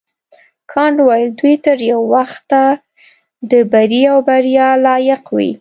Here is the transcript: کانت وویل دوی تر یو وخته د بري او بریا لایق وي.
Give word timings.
کانت 0.71 0.97
وویل 1.01 1.31
دوی 1.39 1.55
تر 1.65 1.77
یو 1.91 2.01
وخته 2.15 2.61
د 3.51 3.53
بري 3.71 4.01
او 4.11 4.17
بریا 4.27 4.67
لایق 4.85 5.23
وي. 5.35 5.49